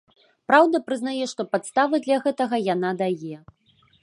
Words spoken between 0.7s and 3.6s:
прызнае, што падставы для гэтага яна дае.